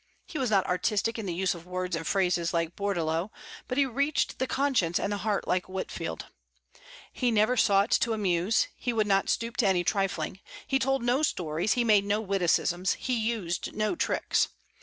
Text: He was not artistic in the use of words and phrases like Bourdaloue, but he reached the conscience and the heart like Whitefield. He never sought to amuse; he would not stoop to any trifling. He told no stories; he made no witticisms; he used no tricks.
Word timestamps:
He 0.25 0.39
was 0.39 0.49
not 0.49 0.65
artistic 0.65 1.19
in 1.19 1.27
the 1.27 1.31
use 1.35 1.53
of 1.53 1.67
words 1.67 1.95
and 1.95 2.07
phrases 2.07 2.55
like 2.55 2.75
Bourdaloue, 2.75 3.29
but 3.67 3.77
he 3.77 3.85
reached 3.85 4.39
the 4.39 4.47
conscience 4.47 4.97
and 4.99 5.11
the 5.13 5.17
heart 5.17 5.47
like 5.47 5.69
Whitefield. 5.69 6.25
He 7.13 7.29
never 7.29 7.55
sought 7.55 7.91
to 7.91 8.13
amuse; 8.13 8.67
he 8.75 8.93
would 8.93 9.05
not 9.05 9.29
stoop 9.29 9.57
to 9.57 9.67
any 9.67 9.83
trifling. 9.83 10.39
He 10.65 10.79
told 10.79 11.03
no 11.03 11.21
stories; 11.21 11.73
he 11.73 11.83
made 11.83 12.03
no 12.05 12.19
witticisms; 12.19 12.93
he 12.93 13.13
used 13.13 13.75
no 13.75 13.95
tricks. 13.95 14.47